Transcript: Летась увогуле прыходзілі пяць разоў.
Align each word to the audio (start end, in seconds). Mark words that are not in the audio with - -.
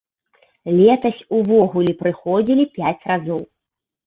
Летась 0.77 1.19
увогуле 1.39 1.93
прыходзілі 2.01 2.63
пяць 2.79 2.97
разоў. 3.13 3.41